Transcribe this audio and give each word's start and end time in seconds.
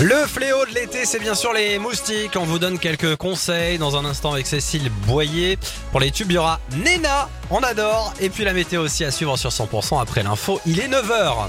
Le 0.00 0.26
fléau 0.26 0.66
de 0.66 0.74
l'été, 0.74 1.04
c'est 1.04 1.20
bien 1.20 1.36
sûr 1.36 1.52
les 1.52 1.78
moustiques. 1.78 2.32
On 2.34 2.42
vous 2.44 2.58
donne 2.58 2.80
quelques 2.80 3.14
conseils 3.14 3.78
dans 3.78 3.96
un 3.96 4.04
instant 4.04 4.32
avec 4.32 4.48
Cécile 4.48 4.90
Boyer. 5.06 5.56
Pour 5.92 6.00
les 6.00 6.10
tubes, 6.10 6.32
il 6.32 6.34
y 6.34 6.38
aura 6.38 6.58
Nena, 6.72 7.28
on 7.50 7.60
adore. 7.60 8.12
Et 8.18 8.28
puis 8.28 8.42
la 8.42 8.52
météo 8.52 8.82
aussi 8.82 9.04
à 9.04 9.12
suivre 9.12 9.36
sur 9.36 9.50
100% 9.50 10.02
après 10.02 10.24
l'info. 10.24 10.60
Il 10.66 10.80
est 10.80 10.88
9h. 10.88 11.48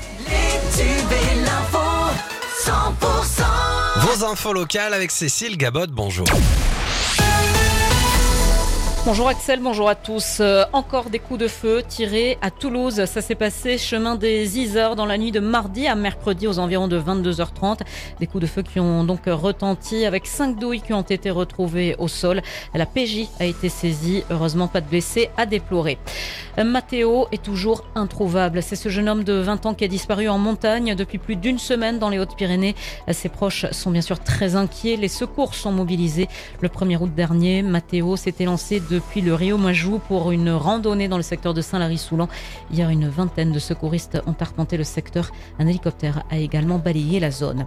Vos 3.98 4.26
infos 4.26 4.54
locales 4.54 4.94
avec 4.94 5.10
Cécile 5.10 5.58
Gabot, 5.58 5.88
bonjour. 5.88 6.28
Bonjour 9.06 9.30
Axel, 9.30 9.62
bonjour 9.62 9.88
à 9.88 9.96
tous. 9.96 10.40
Euh, 10.42 10.66
encore 10.74 11.10
des 11.10 11.20
coups 11.20 11.40
de 11.40 11.48
feu 11.48 11.82
tirés 11.88 12.38
à 12.42 12.52
Toulouse. 12.52 13.06
Ça 13.06 13.22
s'est 13.22 13.34
passé 13.34 13.78
chemin 13.78 14.16
des 14.16 14.60
Isères 14.60 14.98
dans 14.98 15.06
la 15.06 15.18
nuit 15.18 15.32
de 15.32 15.40
mardi 15.40 15.88
à 15.88 15.96
mercredi 15.96 16.48
aux 16.48 16.60
environs 16.60 16.90
de 16.90 17.00
22h30. 17.00 17.80
Des 18.20 18.28
coups 18.28 18.42
de 18.42 18.48
feu 18.48 18.62
qui 18.62 18.80
ont 18.82 19.06
donc 19.06 19.22
retenti 19.26 20.06
avec 20.06 20.28
cinq 20.28 20.60
douilles 20.60 20.82
qui 20.82 20.92
ont 20.94 21.02
été 21.02 21.32
retrouvées 21.32 21.96
au 21.98 22.10
sol. 22.10 22.42
La 22.76 22.86
PJ 22.86 23.30
a 23.40 23.46
été 23.46 23.70
saisie. 23.70 24.24
Heureusement, 24.30 24.68
pas 24.68 24.82
de 24.82 24.88
blessés 24.88 25.30
à 25.38 25.46
déplorer. 25.46 25.98
Matteo 26.58 27.28
est 27.32 27.42
toujours 27.42 27.86
introuvable. 27.96 28.62
C'est 28.62 28.76
ce 28.76 28.90
jeune 28.90 29.08
homme 29.08 29.24
de 29.24 29.34
20 29.34 29.66
ans 29.66 29.74
qui 29.74 29.86
a 29.86 29.88
disparu 29.88 30.28
en 30.28 30.38
montagne 30.38 30.94
depuis 30.94 31.18
plus 31.18 31.38
d'une 31.38 31.58
semaine 31.58 32.00
dans 32.00 32.10
les 32.10 32.20
Hautes-Pyrénées. 32.20 32.76
Ses 33.12 33.30
proches 33.30 33.66
sont 33.72 33.92
bien 33.92 34.02
sûr 34.02 34.20
très 34.20 34.58
inquiets. 34.58 34.98
Les 34.98 35.08
secours 35.08 35.56
sont 35.56 35.72
mobilisés. 35.72 36.28
Le 36.60 36.68
1er 36.68 36.98
août 36.98 37.14
dernier, 37.16 37.62
Matteo 37.62 38.18
s'était 38.18 38.44
lancé 38.44 38.82
depuis 38.90 39.22
le 39.22 39.34
Rio 39.34 39.58
Majou 39.58 40.00
pour 40.08 40.32
une 40.32 40.50
randonnée 40.50 41.08
dans 41.08 41.18
le 41.18 41.24
secteur 41.24 41.54
de 41.54 41.62
Saint-Lary-Soulan. 41.62 42.28
Hier, 42.72 42.90
une 42.90 43.08
vingtaine 43.08 43.52
de 43.52 43.60
secouristes 43.60 44.22
ont 44.26 44.36
arpenté 44.40 44.78
le 44.78 44.84
secteur. 44.84 45.32
Un 45.60 45.68
hélicoptère 45.68 46.24
a 46.30 46.38
également 46.38 46.80
balayé 46.80 47.20
la 47.20 47.32
zone. 47.32 47.66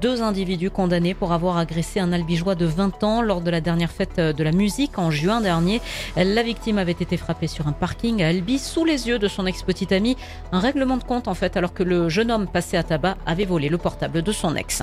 Deux 0.00 0.22
individus 0.22 0.70
condamnés 0.70 1.14
pour 1.14 1.32
avoir 1.32 1.58
agressé 1.58 2.00
un 2.00 2.12
albigeois 2.12 2.54
de 2.54 2.66
20 2.66 3.04
ans 3.04 3.22
lors 3.22 3.40
de 3.40 3.50
la 3.50 3.60
dernière 3.60 3.90
fête 3.90 4.18
de 4.18 4.42
la 4.42 4.52
musique 4.52 4.98
en 4.98 5.10
juin 5.10 5.40
dernier. 5.40 5.80
La 6.16 6.42
victime 6.42 6.78
avait 6.78 6.92
été 6.92 7.16
frappée 7.16 7.46
sur 7.46 7.68
un 7.68 7.72
parking 7.72 8.22
à 8.22 8.28
Albi 8.28 8.58
sous 8.58 8.84
les 8.84 9.08
yeux 9.08 9.18
de 9.18 9.28
son 9.28 9.46
ex-petite 9.46 9.92
amie. 9.92 10.16
Un 10.52 10.60
règlement 10.60 10.96
de 10.96 11.04
compte 11.04 11.28
en 11.28 11.34
fait 11.34 11.56
alors 11.56 11.74
que 11.74 11.82
le 11.82 12.08
jeune 12.08 12.30
homme 12.30 12.46
passé 12.46 12.76
à 12.76 12.82
tabac 12.82 13.16
avait 13.26 13.44
volé 13.44 13.68
le 13.68 13.78
portable 13.78 14.22
de 14.22 14.32
son 14.32 14.56
ex. 14.56 14.82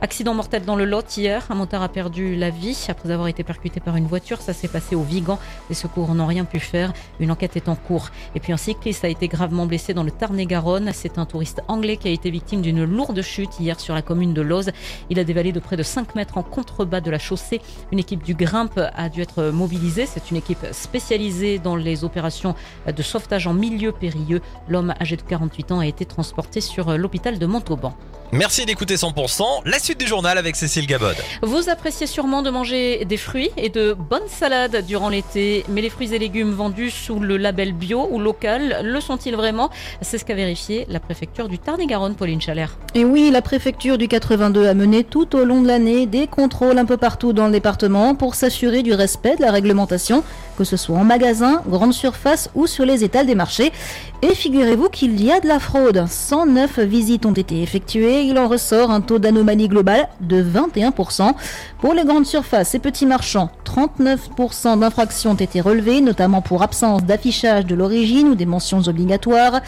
Accident 0.00 0.34
mortel 0.34 0.64
dans 0.64 0.76
le 0.76 0.84
Lot 0.84 1.16
hier. 1.16 1.46
Un 1.50 1.54
motard 1.54 1.82
a 1.82 1.88
perdu 1.88 2.36
la 2.36 2.50
vie 2.50 2.86
après 2.88 3.10
avoir 3.10 3.28
été 3.28 3.42
percuté 3.42 3.80
par 3.80 3.96
une 3.96 4.06
voiture. 4.06 4.40
Ça 4.40 4.52
s'est 4.52 4.68
passé 4.68 4.96
au 4.96 5.02
Les 5.68 5.74
secours 5.74 6.14
n'ont 6.14 6.26
rien 6.26 6.44
pu 6.44 6.60
faire. 6.60 6.92
Une 7.20 7.30
enquête 7.30 7.56
est 7.56 7.68
en 7.68 7.74
cours. 7.74 8.10
Et 8.34 8.40
puis 8.40 8.52
un 8.52 8.56
cycliste 8.56 9.04
a 9.04 9.08
été 9.08 9.28
gravement 9.28 9.66
blessé 9.66 9.94
dans 9.94 10.02
le 10.02 10.10
Tarn-et-Garonne. 10.10 10.90
C'est 10.92 11.18
un 11.18 11.26
touriste 11.26 11.62
anglais 11.68 11.96
qui 11.96 12.08
a 12.08 12.10
été 12.10 12.30
victime 12.30 12.62
d'une 12.62 12.84
lourde 12.84 13.20
chute 13.22 13.58
hier 13.60 13.78
sur 13.80 13.94
la 13.94 14.02
commune 14.02 14.34
de 14.34 14.42
Loz. 14.42 14.70
Il 15.10 15.18
a 15.18 15.24
dévalé 15.24 15.52
de 15.52 15.60
près 15.60 15.76
de 15.76 15.82
5 15.82 16.14
mètres 16.14 16.38
en 16.38 16.42
contrebas 16.42 17.00
de 17.00 17.10
la 17.10 17.18
chaussée. 17.18 17.60
Une 17.92 17.98
équipe 17.98 18.22
du 18.22 18.34
Grimpe 18.34 18.80
a 18.94 19.08
dû 19.08 19.22
être 19.22 19.44
mobilisée. 19.50 20.06
C'est 20.06 20.30
une 20.30 20.36
équipe 20.36 20.66
spécialisée 20.72 21.58
dans 21.58 21.76
les 21.76 22.04
opérations 22.04 22.54
de 22.86 23.02
sauvetage 23.02 23.46
en 23.46 23.54
milieu 23.54 23.92
périlleux. 23.92 24.40
L'homme 24.68 24.94
âgé 25.00 25.16
de 25.16 25.22
48 25.22 25.72
ans 25.72 25.80
a 25.80 25.86
été 25.86 26.04
transporté 26.04 26.60
sur 26.60 26.96
l'hôpital 26.96 27.38
de 27.38 27.46
Montauban. 27.46 27.94
Merci 28.32 28.66
d'écouter 28.66 28.96
100%. 28.96 29.42
La 29.64 29.78
suite 29.78 29.98
du 29.98 30.06
journal 30.06 30.36
avec 30.36 30.54
Cécile 30.54 30.86
Gabod. 30.86 31.16
Vous 31.40 31.70
appréciez 31.70 32.06
sûrement 32.06 32.42
de 32.42 32.50
manger 32.50 33.06
des 33.06 33.16
fruits 33.16 33.48
et 33.56 33.70
de 33.70 33.94
bonnes 33.94 34.28
salades 34.28 34.84
durant 34.86 35.08
l'été, 35.08 35.64
mais 35.70 35.80
les 35.80 35.88
fruits 35.88 36.12
et 36.12 36.18
légumes 36.18 36.52
vendus 36.52 36.90
sous 36.90 37.20
le 37.20 37.38
label 37.38 37.72
bio 37.72 38.06
ou 38.10 38.18
local, 38.20 38.80
le 38.82 39.00
sont-ils 39.00 39.34
vraiment? 39.34 39.70
C'est 40.02 40.18
ce 40.18 40.26
qu'a 40.26 40.34
vérifié 40.34 40.84
la 40.90 41.00
préfecture 41.00 41.48
du 41.48 41.58
Tarn-et-Garonne, 41.58 42.16
Pauline 42.16 42.42
Chalère. 42.42 42.76
Et 42.94 43.02
oui, 43.02 43.30
la 43.30 43.40
préfecture 43.40 43.96
du 43.96 44.08
82 44.08 44.66
a 44.66 44.74
mené 44.74 45.04
tout 45.04 45.34
au 45.34 45.46
long 45.46 45.62
de 45.62 45.66
l'année 45.66 46.04
des 46.04 46.26
contrôles 46.26 46.76
un 46.76 46.84
peu 46.84 46.98
partout 46.98 47.32
dans 47.32 47.46
le 47.46 47.52
département 47.52 48.14
pour 48.14 48.34
s'assurer 48.34 48.82
du 48.82 48.92
respect 48.92 49.36
de 49.36 49.42
la 49.42 49.52
réglementation, 49.52 50.22
que 50.58 50.64
ce 50.64 50.76
soit 50.76 50.98
en 50.98 51.04
magasin, 51.04 51.62
grande 51.68 51.94
surface 51.94 52.50
ou 52.56 52.66
sur 52.66 52.84
les 52.84 53.04
étals 53.04 53.26
des 53.26 53.36
marchés. 53.36 53.72
Et 54.22 54.34
figurez-vous 54.34 54.88
qu'il 54.88 55.22
y 55.22 55.30
a 55.30 55.38
de 55.38 55.46
la 55.46 55.60
fraude. 55.60 56.04
109 56.08 56.80
visites 56.80 57.24
ont 57.24 57.32
été 57.32 57.62
effectuées. 57.62 58.22
Il 58.22 58.36
en 58.36 58.48
ressort 58.48 58.90
un 58.90 59.00
taux 59.00 59.20
d'anomalie 59.20 59.68
globale 59.68 60.08
de 60.20 60.42
21%. 60.42 61.34
Pour 61.80 61.94
les 61.94 62.04
grandes 62.04 62.26
surfaces 62.26 62.74
et 62.74 62.80
petits 62.80 63.06
marchands, 63.06 63.50
39% 63.64 64.80
d'infractions 64.80 65.30
ont 65.30 65.34
été 65.34 65.60
relevées, 65.60 66.00
notamment 66.00 66.42
pour 66.42 66.64
absence 66.64 67.04
d'affichage 67.04 67.64
de 67.66 67.76
l'origine 67.76 68.30
ou 68.30 68.34
des 68.34 68.46
mentions 68.46 68.80
obligatoires. 68.88 69.60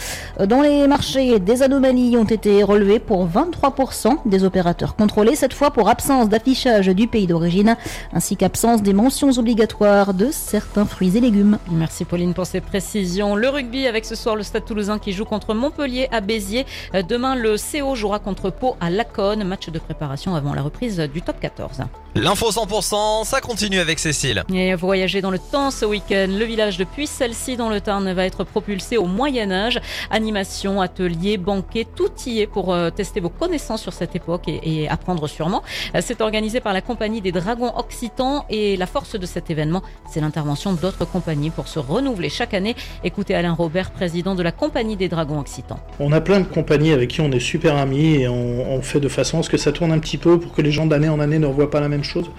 Dans 0.45 0.62
les 0.62 0.89
marchés, 0.89 1.39
des 1.39 1.62
anomalies 1.62 2.17
ont 2.17 2.25
été 2.25 2.65
relevées 2.65 2.99
pour 2.99 3.28
23% 3.28 4.17
des 4.27 4.43
opérateurs 4.43 4.97
contrôlés, 4.97 5.37
cette 5.37 5.55
fois 5.55 5.71
pour 5.71 5.89
absence 5.89 6.28
d'affichage 6.28 6.89
du 6.89 7.07
pays 7.07 7.28
d'origine, 7.28 7.77
ainsi 8.12 8.37
qu'absence 8.37 8.83
des 8.83 8.93
mentions 8.93 9.31
obligatoires 9.31 10.12
de 10.12 10.31
certains 10.33 10.79
fruits 10.84 11.16
et 11.16 11.20
légumes. 11.20 11.58
Merci 11.70 12.04
Pauline 12.04 12.34
pour 12.34 12.46
ces 12.46 12.60
précisions. 12.60 13.34
Le 13.36 13.48
rugby 13.48 13.86
avec 13.86 14.04
ce 14.04 14.14
soir 14.14 14.36
le 14.36 14.42
Stade 14.42 14.64
Toulousain 14.64 14.98
qui 14.98 15.12
joue 15.12 15.24
contre 15.24 15.54
Montpellier 15.54 16.08
à 16.12 16.20
Béziers. 16.20 16.66
Demain, 17.08 17.34
le 17.34 17.56
CO 17.56 17.94
jouera 17.94 18.18
contre 18.18 18.50
Pau 18.50 18.76
à 18.80 18.91
Laconne. 18.91 19.44
Match 19.44 19.68
de 19.68 19.78
préparation 19.78 20.34
avant 20.34 20.54
la 20.54 20.62
reprise 20.62 20.98
du 21.12 21.22
top 21.22 21.41
14. 21.41 21.82
L'info 22.16 22.50
100%, 22.50 23.24
ça 23.24 23.41
continue 23.41 23.78
avec 23.78 23.98
Cécile. 23.98 24.42
Et 24.52 24.74
voyager 24.74 25.20
dans 25.20 25.30
le 25.30 25.38
temps 25.38 25.70
ce 25.70 25.84
week-end. 25.84 26.26
Le 26.28 26.44
village 26.44 26.76
de 26.76 26.84
Puy-Celle-ci 26.84 27.56
dans 27.56 27.68
le 27.68 27.80
Tarn 27.80 28.12
va 28.12 28.24
être 28.24 28.42
propulsé 28.44 28.97
au 28.97 29.06
Moyen-Âge. 29.06 29.80
Animation, 30.10 30.80
atelier, 30.80 31.36
banquet, 31.36 31.86
tout 31.94 32.10
y 32.26 32.41
est 32.41 32.47
pour 32.47 32.72
euh, 32.72 32.91
tester 32.91 33.20
vos 33.20 33.28
connaissances 33.28 33.82
sur 33.82 33.92
cette 33.92 34.16
époque 34.16 34.48
et, 34.48 34.82
et 34.82 34.88
apprendre 34.88 35.28
sûrement. 35.28 35.62
Euh, 35.94 36.00
c'est 36.04 36.20
organisé 36.20 36.60
par 36.60 36.72
la 36.72 36.80
compagnie 36.80 37.20
des 37.20 37.32
Dragons 37.32 37.72
Occitans 37.76 38.44
et 38.50 38.76
la 38.76 38.86
force 38.86 39.16
de 39.16 39.26
cet 39.26 39.50
événement, 39.50 39.82
c'est 40.10 40.20
l'intervention 40.20 40.69
d'autres 40.72 41.04
compagnies 41.04 41.50
pour 41.50 41.69
se 41.69 41.78
renouveler 41.78 42.28
chaque 42.28 42.54
année. 42.54 42.76
Écoutez 43.04 43.34
Alain 43.34 43.53
Robert, 43.53 43.91
président 43.91 44.34
de 44.34 44.42
la 44.42 44.53
compagnie 44.53 44.97
des 44.97 45.08
Dragons 45.08 45.41
Occitans. 45.41 45.78
On 45.98 46.12
a 46.12 46.20
plein 46.20 46.41
de 46.41 46.47
compagnies 46.47 46.92
avec 46.92 47.10
qui 47.10 47.20
on 47.20 47.31
est 47.32 47.41
super 47.41 47.76
amis 47.76 48.16
et 48.16 48.28
on, 48.28 48.80
fait 48.82 49.00
de 49.00 49.09
façon 49.09 49.41
à 49.41 49.42
ce 49.42 49.50
que 49.50 49.59
ça 49.59 49.72
tourne 49.72 49.92
un 49.92 49.98
petit 49.98 50.16
peu 50.16 50.41
pour 50.41 50.53
que 50.54 50.62
les 50.62 50.72
gens 50.72 50.86
d'année 50.86 51.10
en 51.10 51.20
année 51.20 51.38
ne 51.38 51.47
revoient 51.47 51.70
pas 51.70 51.80
la 51.80 51.88
même 51.88 52.03
chose. 52.03 52.30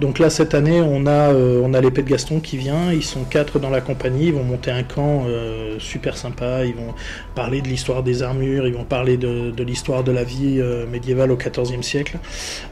Donc 0.00 0.18
là, 0.18 0.28
cette 0.28 0.54
année, 0.54 0.80
on 0.80 1.06
a, 1.06 1.32
euh, 1.32 1.72
a 1.72 1.80
l'épée 1.80 2.02
de 2.02 2.08
Gaston 2.08 2.40
qui 2.40 2.56
vient. 2.56 2.92
Ils 2.92 3.04
sont 3.04 3.22
quatre 3.24 3.58
dans 3.58 3.70
la 3.70 3.80
compagnie. 3.80 4.26
Ils 4.26 4.34
vont 4.34 4.42
monter 4.42 4.70
un 4.70 4.82
camp 4.82 5.24
euh, 5.26 5.76
super 5.78 6.16
sympa. 6.16 6.64
Ils 6.64 6.74
vont 6.74 6.94
parler 7.34 7.60
de 7.60 7.68
l'histoire 7.68 8.02
des 8.02 8.22
armures. 8.22 8.66
Ils 8.66 8.74
vont 8.74 8.84
parler 8.84 9.16
de, 9.16 9.52
l'histoire 9.62 10.04
de 10.04 10.12
la 10.12 10.24
vie 10.24 10.58
euh, 10.58 10.86
médiévale 10.86 11.30
au 11.30 11.36
XIVe 11.36 11.82
siècle. 11.82 12.18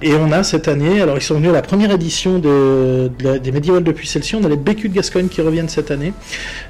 Et 0.02 0.14
on 0.14 0.32
a 0.32 0.42
cette 0.42 0.68
année, 0.68 1.00
alors 1.00 1.16
ils 1.16 1.22
sont 1.22 1.34
venus 1.34 1.50
à 1.50 1.54
la 1.54 1.62
première 1.62 1.92
édition 1.92 2.38
des 2.38 3.52
médiévales 3.52 3.84
depuis 3.84 4.06
celle-ci. 4.06 4.34
On 4.36 4.44
a 4.44 4.48
les 4.48 4.56
Bécus 4.56 4.90
de 4.90 4.94
Gascogne 5.02 5.26
qui 5.26 5.40
reviennent 5.40 5.68
cette 5.68 5.90
année 5.90 6.12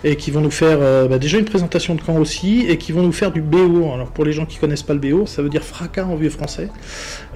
et 0.05 0.17
qui 0.17 0.31
vont 0.31 0.41
nous 0.41 0.51
faire 0.51 0.79
euh, 0.81 1.07
bah, 1.07 1.19
déjà 1.19 1.39
une 1.39 1.45
présentation 1.45 1.95
de 1.95 2.01
camp 2.01 2.17
aussi 2.17 2.65
et 2.67 2.79
qui 2.79 2.91
vont 2.91 3.03
nous 3.03 3.13
faire 3.13 3.31
du 3.31 3.43
BO. 3.43 3.93
Alors 3.93 4.09
pour 4.09 4.25
les 4.25 4.33
gens 4.33 4.47
qui 4.47 4.57
connaissent 4.57 4.83
pas 4.83 4.95
le 4.95 5.01
BO, 5.01 5.27
ça 5.27 5.43
veut 5.43 5.51
dire 5.51 5.63
fracas 5.63 6.07
en 6.07 6.17
vieux 6.17 6.31
français. 6.31 6.71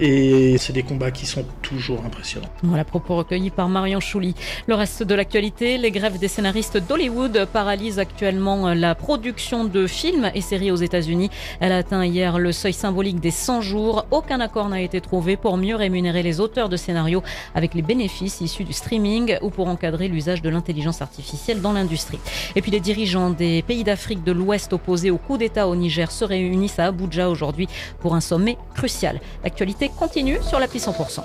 Et 0.01 0.57
c'est 0.57 0.73
des 0.73 0.83
combats 0.83 1.11
qui 1.11 1.27
sont 1.27 1.45
toujours 1.61 2.03
impressionnants. 2.07 2.49
Voilà, 2.63 2.85
propos 2.85 3.17
recueillis 3.17 3.51
par 3.51 3.69
Marion 3.69 4.01
Chouli. 4.01 4.35
Le 4.67 4.75
reste 4.75 5.03
de 5.03 5.15
l'actualité, 5.15 5.77
les 5.77 5.91
grèves 5.91 6.19
des 6.19 6.29
scénaristes 6.29 6.79
d'Hollywood 6.79 7.47
paralysent 7.53 7.99
actuellement 7.99 8.73
la 8.73 8.95
production 8.95 9.67
de 9.67 9.87
films 9.87 10.31
et 10.35 10.41
séries 10.41 10.71
aux 10.71 10.77
États-Unis. 10.77 11.29
Elle 11.61 11.73
a 11.73 11.77
atteint 11.77 12.07
hier 12.07 12.39
le 12.39 12.53
seuil 12.53 12.73
symbolique 12.73 13.21
des 13.21 13.31
100 13.31 13.61
jours. 13.61 14.07
Aucun 14.11 14.41
accord 14.41 14.71
n'a 14.71 14.81
été 14.81 15.03
trouvé 15.03 15.37
pour 15.37 15.59
mieux 15.59 15.77
rémunérer 15.77 16.23
les 16.23 16.41
auteurs 16.41 16.71
de 16.71 16.79
scénarios 16.79 17.23
avec 17.55 17.75
les 17.75 17.83
bénéfices 17.83 18.41
issus 18.41 18.65
du 18.65 18.73
streaming 18.73 19.37
ou 19.43 19.51
pour 19.51 19.69
encadrer 19.69 20.09
l'usage 20.09 20.41
de 20.41 20.49
artificielle 21.01 21.61
dans 21.61 21.73
l'industrie. 21.73 22.19
Et 22.55 22.63
puis 22.63 22.71
les 22.71 22.81
dirigeants 22.81 23.31
des 23.31 23.63
pays 23.63 23.85
d'Afrique 23.85 24.25
de 24.25 24.33
l'Ouest 24.33 24.73
opposés 24.73 25.11
au 25.11 25.19
coup 25.19 25.39
d'État 25.39 25.69
au 25.69 25.77
Niger 25.77 26.11
se 26.11 26.25
réunissent 26.25 26.79
à 26.79 26.87
Abuja 26.87 27.29
aujourd'hui 27.29 27.69
pour 28.01 28.15
un 28.15 28.21
sommet 28.21 28.57
crucial. 28.75 29.21
L'actualité 29.45 29.91
continue 29.97 30.39
sur 30.43 30.59
l'appli 30.59 30.79
100%. 30.79 31.21